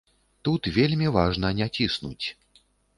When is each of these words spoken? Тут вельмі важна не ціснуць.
Тут 0.47 0.61
вельмі 0.79 1.13
важна 1.19 1.55
не 1.63 1.71
ціснуць. 1.77 2.25